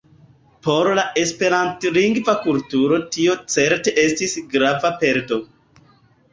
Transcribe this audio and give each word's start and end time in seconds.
Por 0.67 0.87
la 0.99 1.03
Esperantlingva 1.23 2.35
kulturo 2.47 2.99
tio 3.17 3.37
certe 3.59 3.95
estis 4.07 4.37
grava 4.57 4.95
perdo. 5.07 5.43